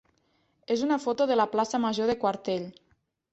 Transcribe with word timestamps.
és 0.75 0.83
una 0.85 0.97
foto 1.03 1.27
de 1.33 1.37
la 1.37 1.45
plaça 1.51 1.81
major 1.85 2.11
de 2.13 2.17
Quartell. 2.25 2.67